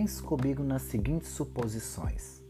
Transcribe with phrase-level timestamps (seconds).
[0.00, 2.42] Pense comigo nas seguintes suposições: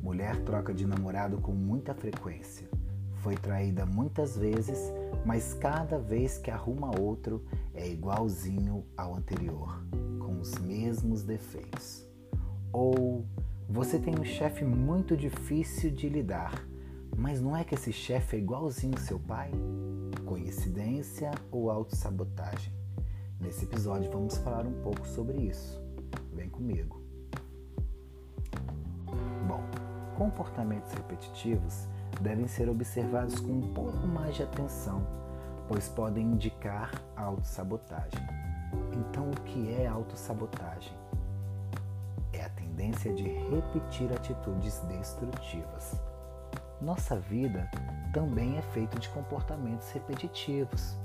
[0.00, 2.68] mulher troca de namorado com muita frequência.
[3.14, 4.92] Foi traída muitas vezes,
[5.26, 7.44] mas cada vez que arruma outro
[7.74, 9.84] é igualzinho ao anterior,
[10.20, 12.06] com os mesmos defeitos.
[12.72, 13.26] Ou
[13.68, 16.64] você tem um chefe muito difícil de lidar,
[17.16, 19.50] mas não é que esse chefe é igualzinho seu pai?
[20.24, 22.72] Coincidência ou autossabotagem?
[23.40, 25.83] Nesse episódio vamos falar um pouco sobre isso.
[26.34, 27.00] Vem comigo.
[29.46, 29.62] Bom,
[30.16, 31.86] comportamentos repetitivos
[32.20, 35.06] devem ser observados com um pouco mais de atenção,
[35.68, 38.20] pois podem indicar autossabotagem.
[38.92, 40.92] Então, o que é autossabotagem?
[42.32, 46.00] É a tendência de repetir atitudes destrutivas.
[46.80, 47.70] Nossa vida
[48.12, 50.96] também é feita de comportamentos repetitivos.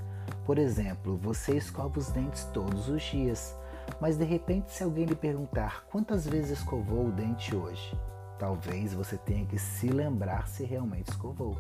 [0.46, 3.56] Por exemplo, você escova os dentes todos os dias,
[4.00, 7.98] mas de repente, se alguém lhe perguntar quantas vezes escovou o dente hoje,
[8.38, 11.58] talvez você tenha que se lembrar se realmente escovou.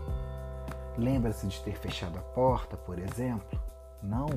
[0.97, 3.59] Lembra-se de ter fechado a porta, por exemplo?
[4.02, 4.27] Não?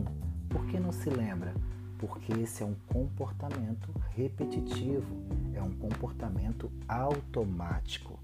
[0.49, 1.55] Por que não se lembra?
[1.99, 5.23] Porque esse é um comportamento repetitivo,
[5.55, 8.19] é um comportamento automático.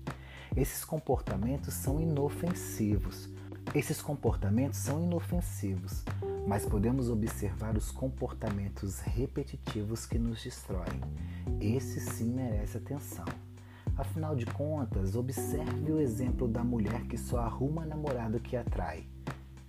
[0.56, 3.28] Esses comportamentos são inofensivos.
[3.74, 6.02] Esses comportamentos são inofensivos,
[6.46, 11.00] mas podemos observar os comportamentos repetitivos que nos destroem.
[11.60, 13.26] Esse sim merece atenção.
[13.94, 19.04] Afinal de contas, observe o exemplo da mulher que só arruma namorado que atrai.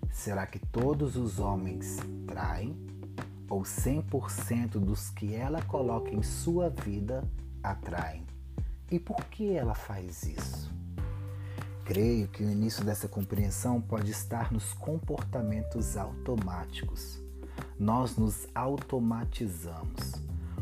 [0.09, 2.75] Será que todos os homens traem?
[3.49, 7.23] Ou 100% dos que ela coloca em sua vida
[7.61, 8.23] atraem?
[8.89, 10.78] E por que ela faz isso?
[11.89, 17.19] Creio que o início dessa compreensão pode estar nos comportamentos automáticos.
[17.79, 20.21] Nós nos automatizamos.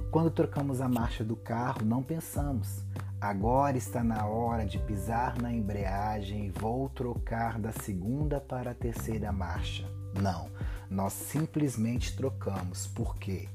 [0.10, 2.82] Quando trocamos a marcha do carro, não pensamos.
[3.20, 8.74] Agora está na hora de pisar na embreagem e vou trocar da segunda para a
[8.74, 9.86] terceira marcha.
[10.22, 10.50] Não,
[10.90, 12.88] nós simplesmente trocamos.
[12.88, 13.50] Por quê?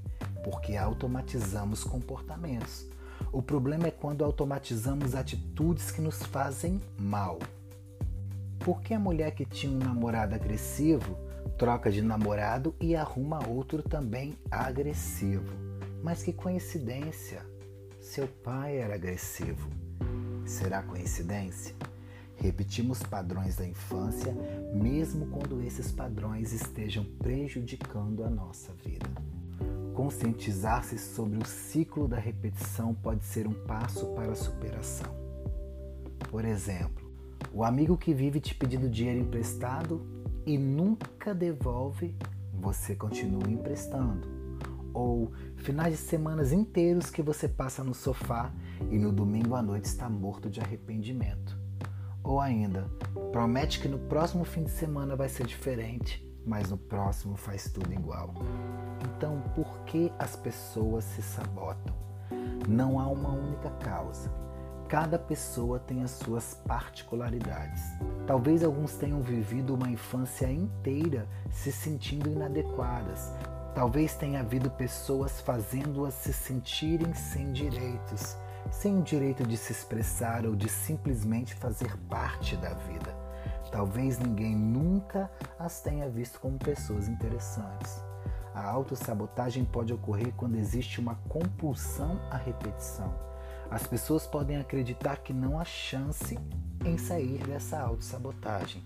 [0.44, 2.87] Porque automatizamos comportamentos.
[3.32, 7.38] O problema é quando automatizamos atitudes que nos fazem mal.
[8.65, 11.19] Por que a mulher que tinha um namorado agressivo
[11.59, 15.53] troca de namorado e arruma outro também agressivo?
[16.00, 17.45] Mas que coincidência!
[18.00, 19.69] Seu pai era agressivo.
[20.47, 21.75] Será coincidência?
[22.37, 24.33] Repetimos padrões da infância,
[24.73, 29.09] mesmo quando esses padrões estejam prejudicando a nossa vida.
[29.93, 35.15] Conscientizar-se sobre o ciclo da repetição pode ser um passo para a superação.
[36.31, 37.02] Por exemplo,
[37.53, 40.01] o amigo que vive te pedindo dinheiro emprestado
[40.47, 42.17] e nunca devolve,
[42.53, 44.27] você continua emprestando.
[44.95, 48.51] Ou finais de semanas inteiros que você passa no sofá
[48.91, 51.59] e no domingo à noite está morto de arrependimento.
[52.25, 52.91] Ou ainda,
[53.33, 57.93] promete que no próximo fim de semana vai ser diferente, mas no próximo faz tudo
[57.93, 58.35] igual.
[59.05, 61.95] Então, por que as pessoas se sabotam?
[62.69, 64.31] Não há uma única causa
[64.93, 67.81] Cada pessoa tem as suas particularidades.
[68.27, 73.33] Talvez alguns tenham vivido uma infância inteira se sentindo inadequadas.
[73.75, 78.37] Talvez tenha havido pessoas fazendo-as se sentirem sem direitos,
[78.71, 83.17] sem o direito de se expressar ou de simplesmente fazer parte da vida.
[83.71, 88.05] Talvez ninguém nunca as tenha visto como pessoas interessantes.
[88.55, 93.31] A autossabotagem pode ocorrer quando existe uma compulsão à repetição
[93.72, 96.38] as pessoas podem acreditar que não há chance
[96.84, 98.83] em sair dessa autossabotagem.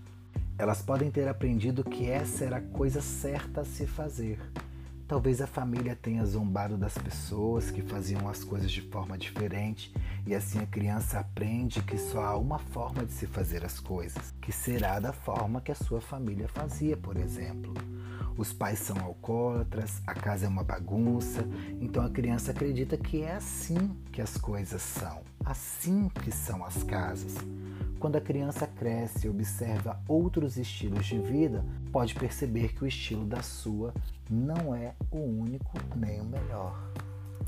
[0.57, 4.39] Elas podem ter aprendido que essa era a coisa certa a se fazer.
[5.05, 9.93] Talvez a família tenha zombado das pessoas que faziam as coisas de forma diferente
[10.25, 14.33] e assim a criança aprende que só há uma forma de se fazer as coisas,
[14.41, 17.73] que será da forma que a sua família fazia, por exemplo.
[18.37, 21.43] Os pais são alcoólatras, a casa é uma bagunça,
[21.81, 26.83] então a criança acredita que é assim que as coisas são, assim que são as
[26.83, 27.33] casas.
[27.99, 33.25] Quando a criança cresce e observa outros estilos de vida, pode perceber que o estilo
[33.25, 33.91] da sua
[34.29, 36.79] não é o único nem o melhor.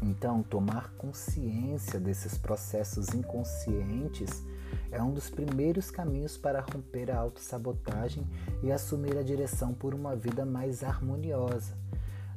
[0.02, 4.44] Então, tomar consciência desses processos inconscientes
[4.92, 8.28] é um dos primeiros caminhos para romper a autossabotagem
[8.64, 11.78] e assumir a direção por uma vida mais harmoniosa,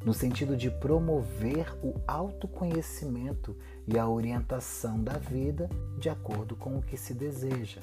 [0.04, 3.56] no sentido de promover o autoconhecimento
[3.86, 5.68] e a orientação da vida
[5.98, 7.80] de acordo com o que se deseja.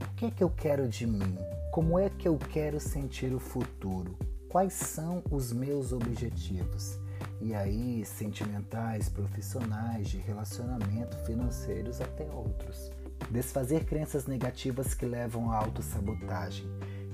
[0.00, 1.36] O que é que eu quero de mim?
[1.72, 4.16] Como é que eu quero sentir o futuro?
[4.48, 7.00] Quais são os meus objetivos?
[7.42, 12.90] e aí sentimentais, profissionais, de relacionamento, financeiros até outros.
[13.30, 16.66] Desfazer crenças negativas que levam à autossabotagem,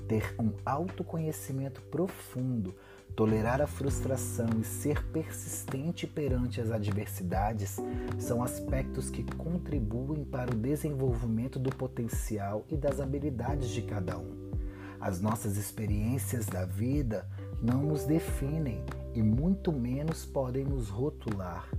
[0.07, 2.75] ter um autoconhecimento profundo,
[3.15, 7.77] tolerar a frustração e ser persistente perante as adversidades
[8.17, 14.49] são aspectos que contribuem para o desenvolvimento do potencial e das habilidades de cada um.
[14.99, 17.25] As nossas experiências da vida
[17.61, 18.83] não nos definem
[19.13, 21.69] e muito menos podem nos rotular.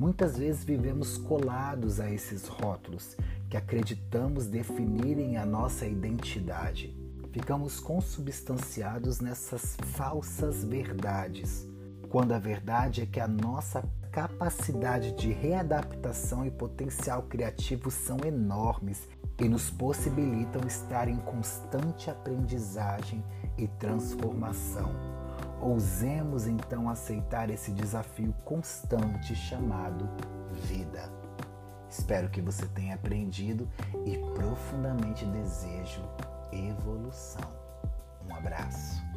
[0.00, 3.18] Muitas vezes vivemos colados a esses rótulos
[3.50, 6.96] que acreditamos definirem a nossa identidade.
[7.30, 11.68] Ficamos consubstanciados nessas falsas verdades,
[12.08, 19.06] quando a verdade é que a nossa capacidade de readaptação e potencial criativo são enormes
[19.38, 23.22] e nos possibilitam estar em constante aprendizagem
[23.58, 25.19] e transformação.
[25.60, 30.08] Ousemos então aceitar esse desafio constante chamado
[30.66, 31.12] vida.
[31.88, 33.68] Espero que você tenha aprendido
[34.06, 36.02] e profundamente desejo
[36.52, 37.52] evolução.
[38.28, 39.09] Um abraço.